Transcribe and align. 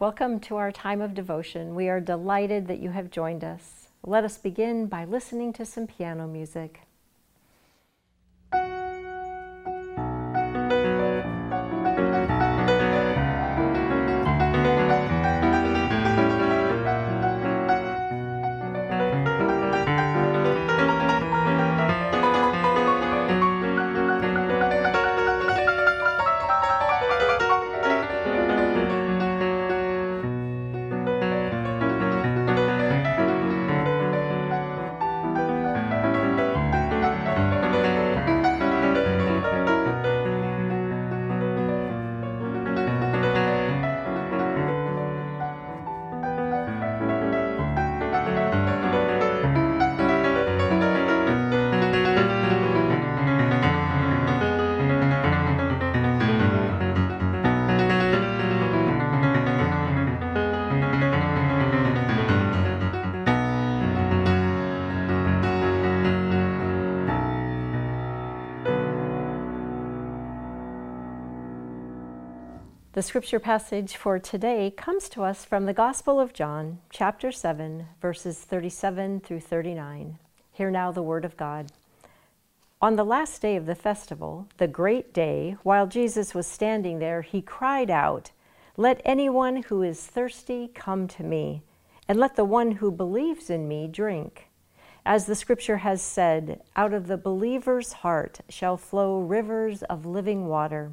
Welcome 0.00 0.40
to 0.40 0.56
our 0.56 0.72
time 0.72 1.02
of 1.02 1.12
devotion. 1.12 1.74
We 1.74 1.90
are 1.90 2.00
delighted 2.00 2.68
that 2.68 2.78
you 2.78 2.88
have 2.88 3.10
joined 3.10 3.44
us. 3.44 3.88
Let 4.02 4.24
us 4.24 4.38
begin 4.38 4.86
by 4.86 5.04
listening 5.04 5.52
to 5.52 5.66
some 5.66 5.86
piano 5.86 6.26
music. 6.26 6.80
The 73.00 73.04
scripture 73.04 73.40
passage 73.40 73.96
for 73.96 74.18
today 74.18 74.70
comes 74.76 75.08
to 75.08 75.22
us 75.22 75.42
from 75.42 75.64
the 75.64 75.72
Gospel 75.72 76.20
of 76.20 76.34
John, 76.34 76.80
chapter 76.90 77.32
7, 77.32 77.86
verses 77.98 78.40
37 78.40 79.20
through 79.20 79.40
39. 79.40 80.18
Hear 80.52 80.70
now 80.70 80.92
the 80.92 81.02
word 81.02 81.24
of 81.24 81.34
God. 81.38 81.72
On 82.82 82.96
the 82.96 83.04
last 83.04 83.40
day 83.40 83.56
of 83.56 83.64
the 83.64 83.74
festival, 83.74 84.48
the 84.58 84.68
great 84.68 85.14
day, 85.14 85.56
while 85.62 85.86
Jesus 85.86 86.34
was 86.34 86.46
standing 86.46 86.98
there, 86.98 87.22
he 87.22 87.40
cried 87.40 87.88
out, 87.88 88.32
Let 88.76 89.00
anyone 89.02 89.62
who 89.62 89.80
is 89.80 90.06
thirsty 90.06 90.70
come 90.74 91.08
to 91.08 91.22
me, 91.22 91.62
and 92.06 92.20
let 92.20 92.36
the 92.36 92.44
one 92.44 92.72
who 92.72 92.90
believes 92.90 93.48
in 93.48 93.66
me 93.66 93.88
drink. 93.88 94.50
As 95.06 95.24
the 95.24 95.34
scripture 95.34 95.78
has 95.78 96.02
said, 96.02 96.60
out 96.76 96.92
of 96.92 97.06
the 97.06 97.16
believer's 97.16 97.94
heart 97.94 98.40
shall 98.50 98.76
flow 98.76 99.20
rivers 99.20 99.82
of 99.84 100.04
living 100.04 100.48
water. 100.48 100.92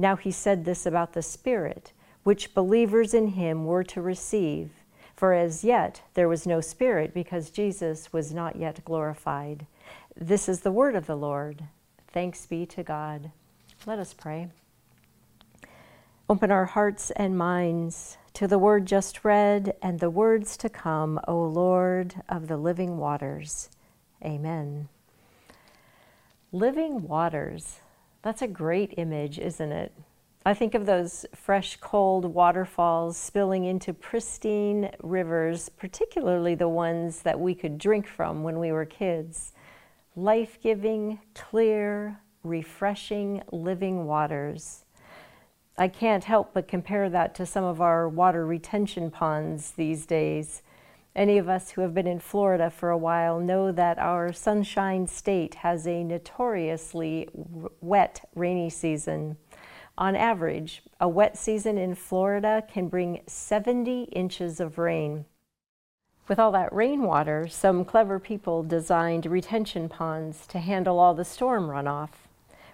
Now 0.00 0.16
he 0.16 0.30
said 0.30 0.64
this 0.64 0.86
about 0.86 1.12
the 1.12 1.20
Spirit, 1.20 1.92
which 2.22 2.54
believers 2.54 3.12
in 3.12 3.28
him 3.28 3.66
were 3.66 3.84
to 3.84 4.00
receive, 4.00 4.70
for 5.14 5.34
as 5.34 5.62
yet 5.62 6.00
there 6.14 6.26
was 6.26 6.46
no 6.46 6.62
Spirit 6.62 7.12
because 7.12 7.50
Jesus 7.50 8.10
was 8.10 8.32
not 8.32 8.56
yet 8.56 8.82
glorified. 8.86 9.66
This 10.16 10.48
is 10.48 10.60
the 10.60 10.72
word 10.72 10.96
of 10.96 11.06
the 11.06 11.18
Lord. 11.18 11.64
Thanks 12.14 12.46
be 12.46 12.64
to 12.64 12.82
God. 12.82 13.30
Let 13.84 13.98
us 13.98 14.14
pray. 14.14 14.48
Open 16.30 16.50
our 16.50 16.64
hearts 16.64 17.10
and 17.10 17.36
minds 17.36 18.16
to 18.32 18.48
the 18.48 18.58
word 18.58 18.86
just 18.86 19.22
read 19.22 19.74
and 19.82 20.00
the 20.00 20.08
words 20.08 20.56
to 20.56 20.70
come, 20.70 21.20
O 21.28 21.42
Lord 21.42 22.14
of 22.26 22.48
the 22.48 22.56
living 22.56 22.96
waters. 22.96 23.68
Amen. 24.24 24.88
Living 26.52 27.06
waters. 27.06 27.80
That's 28.22 28.42
a 28.42 28.48
great 28.48 28.94
image, 28.98 29.38
isn't 29.38 29.72
it? 29.72 29.92
I 30.44 30.54
think 30.54 30.74
of 30.74 30.86
those 30.86 31.26
fresh, 31.34 31.76
cold 31.76 32.24
waterfalls 32.24 33.16
spilling 33.16 33.64
into 33.64 33.92
pristine 33.92 34.90
rivers, 35.02 35.68
particularly 35.68 36.54
the 36.54 36.68
ones 36.68 37.22
that 37.22 37.38
we 37.38 37.54
could 37.54 37.76
drink 37.76 38.06
from 38.06 38.42
when 38.42 38.58
we 38.58 38.72
were 38.72 38.86
kids. 38.86 39.52
Life 40.16 40.58
giving, 40.62 41.20
clear, 41.34 42.20
refreshing, 42.42 43.42
living 43.52 44.06
waters. 44.06 44.84
I 45.76 45.88
can't 45.88 46.24
help 46.24 46.52
but 46.52 46.68
compare 46.68 47.08
that 47.10 47.34
to 47.36 47.46
some 47.46 47.64
of 47.64 47.80
our 47.80 48.08
water 48.08 48.46
retention 48.46 49.10
ponds 49.10 49.72
these 49.72 50.04
days. 50.04 50.62
Any 51.14 51.38
of 51.38 51.48
us 51.48 51.70
who 51.70 51.80
have 51.80 51.92
been 51.92 52.06
in 52.06 52.20
Florida 52.20 52.70
for 52.70 52.90
a 52.90 52.98
while 52.98 53.40
know 53.40 53.72
that 53.72 53.98
our 53.98 54.32
sunshine 54.32 55.08
state 55.08 55.56
has 55.56 55.86
a 55.86 56.04
notoriously 56.04 57.28
wet 57.80 58.28
rainy 58.34 58.70
season. 58.70 59.36
On 59.98 60.14
average, 60.14 60.82
a 61.00 61.08
wet 61.08 61.36
season 61.36 61.76
in 61.76 61.94
Florida 61.94 62.62
can 62.72 62.88
bring 62.88 63.22
70 63.26 64.04
inches 64.04 64.60
of 64.60 64.78
rain. 64.78 65.24
With 66.28 66.38
all 66.38 66.52
that 66.52 66.72
rainwater, 66.72 67.48
some 67.48 67.84
clever 67.84 68.20
people 68.20 68.62
designed 68.62 69.26
retention 69.26 69.88
ponds 69.88 70.46
to 70.46 70.60
handle 70.60 71.00
all 71.00 71.12
the 71.12 71.24
storm 71.24 71.66
runoff. 71.66 72.10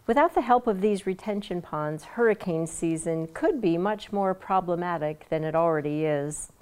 Without 0.06 0.34
the 0.34 0.42
help 0.42 0.66
of 0.66 0.82
these 0.82 1.06
retention 1.06 1.62
ponds, 1.62 2.04
hurricane 2.04 2.66
season 2.66 3.28
could 3.28 3.62
be 3.62 3.78
much 3.78 4.12
more 4.12 4.34
problematic 4.34 5.26
than 5.30 5.42
it 5.42 5.54
already 5.54 6.04
is. 6.04 6.53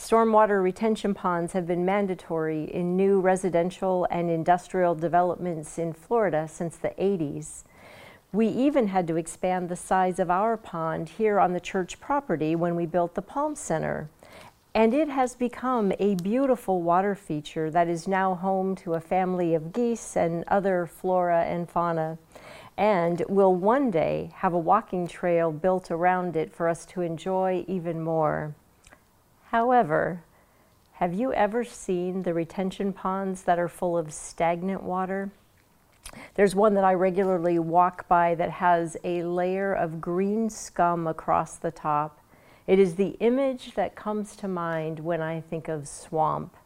Stormwater 0.00 0.62
retention 0.62 1.12
ponds 1.12 1.52
have 1.52 1.66
been 1.66 1.84
mandatory 1.84 2.64
in 2.64 2.96
new 2.96 3.20
residential 3.20 4.06
and 4.10 4.30
industrial 4.30 4.94
developments 4.94 5.78
in 5.78 5.92
Florida 5.92 6.48
since 6.48 6.78
the 6.78 6.94
80s. 6.98 7.64
We 8.32 8.48
even 8.48 8.88
had 8.88 9.06
to 9.08 9.18
expand 9.18 9.68
the 9.68 9.76
size 9.76 10.18
of 10.18 10.30
our 10.30 10.56
pond 10.56 11.10
here 11.10 11.38
on 11.38 11.52
the 11.52 11.60
church 11.60 12.00
property 12.00 12.56
when 12.56 12.76
we 12.76 12.86
built 12.86 13.14
the 13.14 13.20
Palm 13.20 13.54
Center. 13.54 14.08
And 14.74 14.94
it 14.94 15.10
has 15.10 15.34
become 15.34 15.92
a 16.00 16.14
beautiful 16.14 16.80
water 16.80 17.14
feature 17.14 17.70
that 17.70 17.86
is 17.86 18.08
now 18.08 18.34
home 18.34 18.76
to 18.76 18.94
a 18.94 19.00
family 19.00 19.54
of 19.54 19.70
geese 19.70 20.16
and 20.16 20.44
other 20.48 20.86
flora 20.86 21.44
and 21.44 21.68
fauna, 21.68 22.16
and 22.78 23.22
will 23.28 23.54
one 23.54 23.90
day 23.90 24.30
have 24.36 24.54
a 24.54 24.58
walking 24.58 25.06
trail 25.06 25.52
built 25.52 25.90
around 25.90 26.36
it 26.36 26.54
for 26.54 26.70
us 26.70 26.86
to 26.86 27.02
enjoy 27.02 27.66
even 27.68 28.00
more. 28.00 28.54
However, 29.50 30.22
have 30.92 31.12
you 31.12 31.32
ever 31.32 31.64
seen 31.64 32.22
the 32.22 32.32
retention 32.32 32.92
ponds 32.92 33.42
that 33.42 33.58
are 33.58 33.66
full 33.66 33.98
of 33.98 34.12
stagnant 34.12 34.80
water? 34.80 35.32
There's 36.36 36.54
one 36.54 36.74
that 36.74 36.84
I 36.84 36.94
regularly 36.94 37.58
walk 37.58 38.06
by 38.06 38.36
that 38.36 38.50
has 38.50 38.96
a 39.02 39.24
layer 39.24 39.72
of 39.72 40.00
green 40.00 40.50
scum 40.50 41.08
across 41.08 41.56
the 41.56 41.72
top. 41.72 42.20
It 42.68 42.78
is 42.78 42.94
the 42.94 43.16
image 43.18 43.74
that 43.74 43.96
comes 43.96 44.36
to 44.36 44.46
mind 44.46 45.00
when 45.00 45.20
I 45.20 45.40
think 45.40 45.66
of 45.66 45.88
swamp. 45.88 46.56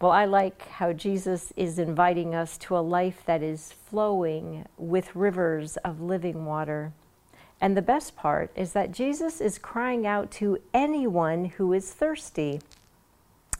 Well, 0.00 0.10
I 0.10 0.24
like 0.24 0.66
how 0.68 0.94
Jesus 0.94 1.52
is 1.54 1.78
inviting 1.78 2.34
us 2.34 2.56
to 2.58 2.78
a 2.78 2.80
life 2.80 3.24
that 3.26 3.42
is 3.42 3.72
flowing 3.72 4.64
with 4.78 5.14
rivers 5.14 5.76
of 5.84 6.00
living 6.00 6.46
water. 6.46 6.94
And 7.62 7.76
the 7.76 7.80
best 7.80 8.16
part 8.16 8.50
is 8.56 8.72
that 8.72 8.90
Jesus 8.90 9.40
is 9.40 9.56
crying 9.56 10.04
out 10.04 10.32
to 10.32 10.58
anyone 10.74 11.44
who 11.44 11.72
is 11.72 11.92
thirsty. 11.92 12.60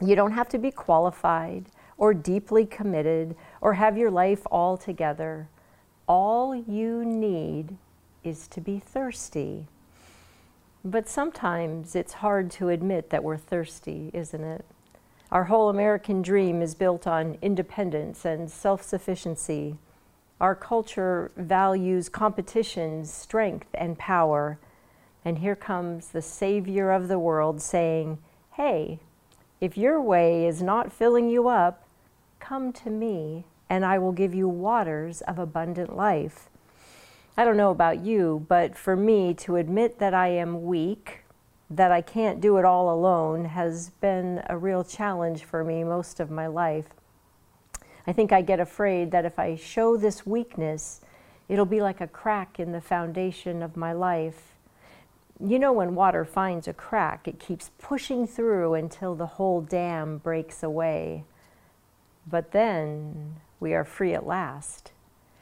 You 0.01 0.17
don't 0.17 0.33
have 0.33 0.49
to 0.49 0.59
be 0.59 0.73
qualified 0.73 1.67
or 1.97 2.12
deeply 2.12 2.67
committed 2.67 3.37
or 3.61 3.75
have 3.75 3.97
your 3.97 4.11
life 4.11 4.45
all 4.51 4.77
together. 4.77 5.49
All 6.09 6.53
you 6.53 7.05
need 7.05 7.76
is 8.25 8.49
to 8.49 8.61
be 8.61 8.81
thirsty. 8.81 9.69
But 10.85 11.09
sometimes 11.09 11.94
it's 11.94 12.15
hard 12.15 12.50
to 12.53 12.71
admit 12.71 13.11
that 13.11 13.23
we're 13.23 13.37
thirsty, 13.37 14.11
isn't 14.12 14.43
it? 14.43 14.65
Our 15.31 15.44
whole 15.44 15.69
American 15.69 16.23
dream 16.23 16.61
is 16.61 16.75
built 16.75 17.06
on 17.06 17.38
independence 17.41 18.25
and 18.25 18.50
self 18.50 18.82
sufficiency. 18.82 19.76
Our 20.43 20.56
culture 20.56 21.31
values 21.37 22.09
competition, 22.09 23.05
strength, 23.05 23.69
and 23.75 23.97
power. 23.97 24.59
And 25.25 25.39
here 25.39 25.55
comes 25.55 26.09
the 26.09 26.21
Savior 26.21 26.91
of 26.91 27.06
the 27.06 27.21
world 27.21 27.62
saying, 27.62 28.19
Hey, 28.55 28.99
if 29.61 29.79
your 29.79 30.03
way 30.03 30.44
is 30.49 30.61
not 30.61 30.93
filling 30.93 31.31
you 31.31 31.47
up, 31.47 31.87
come 32.41 32.73
to 32.73 32.91
me, 32.91 33.44
and 33.71 33.85
I 33.85 34.00
will 34.00 34.11
give 34.11 34.35
you 34.35 34.49
waters 34.49 35.21
of 35.21 35.39
abundant 35.39 35.94
life. 35.94 36.50
I 37.37 37.45
don't 37.45 37.56
know 37.56 37.71
about 37.71 38.00
you, 38.00 38.45
but 38.49 38.77
for 38.77 38.97
me 38.97 39.35
to 39.35 39.55
admit 39.55 40.00
that 40.00 40.12
I 40.12 40.27
am 40.27 40.65
weak, 40.65 41.21
that 41.71 41.93
I 41.93 42.00
can't 42.00 42.41
do 42.41 42.56
it 42.56 42.65
all 42.65 42.93
alone, 42.93 43.45
has 43.45 43.91
been 44.00 44.43
a 44.49 44.59
real 44.59 44.83
challenge 44.83 45.45
for 45.45 45.62
me 45.62 45.85
most 45.85 46.19
of 46.19 46.33
my 46.33 46.49
life. 46.49 46.87
I 48.06 48.12
think 48.12 48.32
I 48.32 48.43
get 48.43 48.60
afraid 48.60 49.10
that 49.12 49.25
if 49.25 49.38
I 49.38 49.56
show 49.56 49.96
this 49.96 50.26
weakness, 50.26 51.00
it'll 51.49 51.66
be 51.66 51.81
like 51.81 52.00
a 52.00 52.06
crack 52.06 52.58
in 52.58 52.72
the 52.72 52.81
foundation 52.81 53.62
of 53.62 53.76
my 53.76 53.93
life. 53.93 54.54
You 55.40 55.58
know, 55.58 55.72
when 55.72 55.94
water 55.94 56.25
finds 56.25 56.69
a 56.69 56.72
crack, 56.72 57.26
it 57.26 57.38
keeps 57.38 57.70
pushing 57.78 58.26
through 58.26 58.75
until 58.75 59.14
the 59.14 59.26
whole 59.26 59.60
dam 59.60 60.19
breaks 60.19 60.62
away. 60.62 61.25
But 62.26 62.52
then 62.52 63.37
we 63.60 63.75
are 63.75 63.84
free 63.84 64.14
at 64.14 64.26
last. 64.26 64.93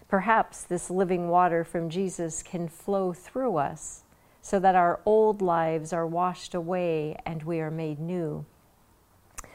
Perhaps 0.08 0.64
this 0.64 0.90
living 0.90 1.28
water 1.28 1.64
from 1.64 1.88
Jesus 1.88 2.42
can 2.42 2.68
flow 2.68 3.12
through 3.12 3.56
us 3.56 4.02
so 4.42 4.58
that 4.58 4.74
our 4.74 5.00
old 5.04 5.42
lives 5.42 5.92
are 5.92 6.06
washed 6.06 6.54
away 6.54 7.16
and 7.24 7.42
we 7.42 7.60
are 7.60 7.70
made 7.70 8.00
new. 8.00 8.44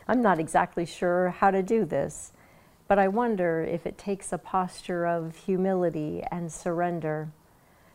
I'm 0.08 0.22
not 0.22 0.40
exactly 0.40 0.86
sure 0.86 1.30
how 1.30 1.52
to 1.52 1.64
do 1.64 1.86
this, 1.86 2.32
but 2.88 3.00
I 3.00 3.08
wonder 3.08 3.62
if 3.64 3.86
it 3.86 3.98
takes 3.98 4.32
a 4.32 4.38
posture 4.38 5.06
of 5.06 5.36
humility 5.36 6.24
and 6.32 6.52
surrender. 6.52 7.30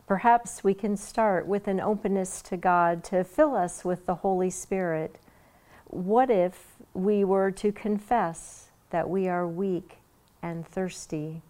Perhaps 0.07 0.63
we 0.63 0.73
can 0.73 0.97
start 0.97 1.47
with 1.47 1.67
an 1.67 1.79
openness 1.79 2.41
to 2.43 2.57
God 2.57 3.03
to 3.05 3.23
fill 3.23 3.55
us 3.55 3.85
with 3.85 4.05
the 4.05 4.15
Holy 4.15 4.49
Spirit. 4.49 5.17
What 5.85 6.29
if 6.29 6.75
we 6.93 7.23
were 7.23 7.51
to 7.51 7.71
confess 7.71 8.67
that 8.89 9.09
we 9.09 9.29
are 9.29 9.47
weak 9.47 9.97
and 10.41 10.67
thirsty, 10.67 11.41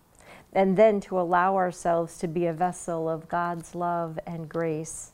and 0.54 0.78
then 0.78 1.00
to 1.00 1.20
allow 1.20 1.56
ourselves 1.56 2.18
to 2.20 2.28
be 2.28 2.46
a 2.46 2.54
vessel 2.54 3.10
of 3.10 3.28
God's 3.28 3.74
love 3.74 4.20
and 4.28 4.48
grace? 4.48 5.12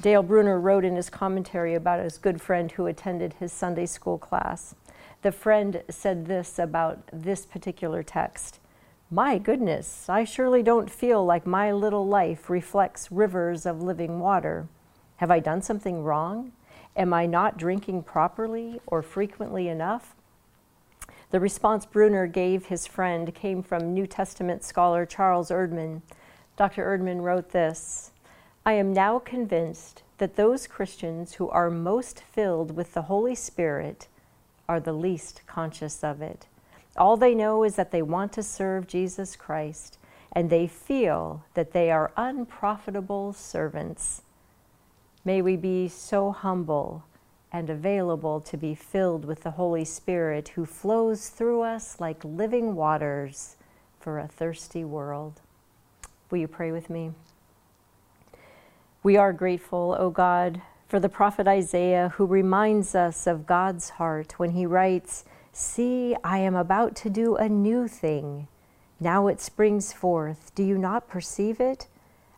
Dale 0.00 0.22
Bruner 0.22 0.60
wrote 0.60 0.84
in 0.84 0.94
his 0.94 1.10
commentary 1.10 1.74
about 1.74 2.04
his 2.04 2.18
good 2.18 2.40
friend 2.40 2.70
who 2.70 2.86
attended 2.86 3.32
his 3.34 3.52
Sunday 3.52 3.86
school 3.86 4.18
class. 4.18 4.76
The 5.22 5.32
friend 5.32 5.82
said 5.90 6.26
this 6.26 6.60
about 6.60 7.00
this 7.12 7.44
particular 7.44 8.04
text 8.04 8.60
My 9.10 9.38
goodness, 9.38 10.08
I 10.08 10.22
surely 10.22 10.62
don't 10.62 10.88
feel 10.88 11.24
like 11.24 11.44
my 11.44 11.72
little 11.72 12.06
life 12.06 12.48
reflects 12.48 13.10
rivers 13.10 13.66
of 13.66 13.82
living 13.82 14.20
water. 14.20 14.68
Have 15.16 15.32
I 15.32 15.40
done 15.40 15.60
something 15.60 16.04
wrong? 16.04 16.52
Am 16.96 17.12
I 17.12 17.26
not 17.26 17.58
drinking 17.58 18.04
properly 18.04 18.80
or 18.86 19.02
frequently 19.02 19.66
enough? 19.66 20.14
The 21.30 21.40
response 21.40 21.84
Bruner 21.84 22.28
gave 22.28 22.66
his 22.66 22.86
friend 22.86 23.34
came 23.34 23.64
from 23.64 23.92
New 23.92 24.06
Testament 24.06 24.62
scholar 24.62 25.04
Charles 25.04 25.50
Erdman. 25.50 26.02
Dr. 26.56 26.84
Erdman 26.84 27.22
wrote 27.22 27.50
this 27.50 28.12
I 28.64 28.74
am 28.74 28.92
now 28.92 29.18
convinced 29.18 30.04
that 30.18 30.36
those 30.36 30.68
Christians 30.68 31.34
who 31.34 31.48
are 31.48 31.70
most 31.70 32.20
filled 32.20 32.76
with 32.76 32.94
the 32.94 33.02
Holy 33.02 33.34
Spirit 33.34 34.06
are 34.68 34.80
the 34.80 34.92
least 34.92 35.42
conscious 35.46 36.04
of 36.04 36.20
it. 36.20 36.46
All 36.96 37.16
they 37.16 37.34
know 37.34 37.64
is 37.64 37.76
that 37.76 37.90
they 37.90 38.02
want 38.02 38.32
to 38.34 38.42
serve 38.42 38.86
Jesus 38.86 39.36
Christ, 39.36 39.98
and 40.32 40.50
they 40.50 40.66
feel 40.66 41.44
that 41.54 41.72
they 41.72 41.90
are 41.90 42.12
unprofitable 42.16 43.32
servants. 43.32 44.22
May 45.24 45.42
we 45.42 45.56
be 45.56 45.88
so 45.88 46.32
humble 46.32 47.04
and 47.52 47.70
available 47.70 48.40
to 48.42 48.56
be 48.56 48.74
filled 48.74 49.24
with 49.24 49.42
the 49.42 49.52
Holy 49.52 49.84
Spirit 49.84 50.48
who 50.48 50.66
flows 50.66 51.28
through 51.28 51.62
us 51.62 51.98
like 51.98 52.22
living 52.24 52.74
waters 52.74 53.56
for 54.00 54.18
a 54.18 54.28
thirsty 54.28 54.84
world. 54.84 55.40
Will 56.30 56.38
you 56.38 56.48
pray 56.48 56.72
with 56.72 56.90
me? 56.90 57.12
We 59.02 59.16
are 59.16 59.32
grateful, 59.32 59.96
O 59.98 60.10
God, 60.10 60.60
for 60.88 60.98
the 60.98 61.08
prophet 61.08 61.46
Isaiah 61.46 62.08
who 62.16 62.26
reminds 62.26 62.94
us 62.94 63.26
of 63.26 63.46
God's 63.46 63.90
heart 63.90 64.38
when 64.38 64.50
he 64.52 64.64
writes, 64.64 65.24
See, 65.52 66.16
I 66.24 66.38
am 66.38 66.56
about 66.56 66.96
to 66.96 67.10
do 67.10 67.36
a 67.36 67.48
new 67.48 67.86
thing. 67.86 68.48
Now 68.98 69.26
it 69.26 69.40
springs 69.40 69.92
forth. 69.92 70.52
Do 70.54 70.62
you 70.62 70.78
not 70.78 71.08
perceive 71.08 71.60
it? 71.60 71.86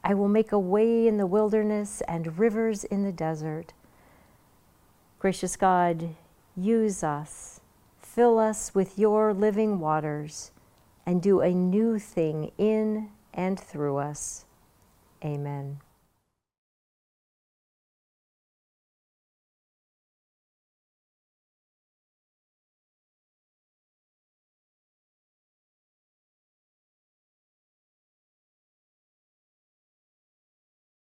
I 0.02 0.14
will 0.14 0.29
make 0.29 0.50
a 0.50 0.58
way 0.58 1.06
in 1.06 1.17
the 1.17 1.26
wilderness 1.26 2.02
and 2.08 2.38
rivers 2.38 2.85
in 2.85 3.05
the 3.05 3.12
desert. 3.12 3.73
Gracious 5.19 5.56
God, 5.56 6.17
use 6.56 7.05
us, 7.05 7.61
fill 8.00 8.38
us 8.38 8.75
with 8.75 8.99
your 8.99 9.32
living 9.32 9.79
waters, 9.79 10.50
and 11.06 11.23
do 11.23 11.41
a 11.41 11.50
new 11.50 11.99
thing 11.99 12.50
in 12.58 13.11
and 13.32 13.61
through 13.61 13.99
us. 13.99 14.44
Amen. 15.23 15.81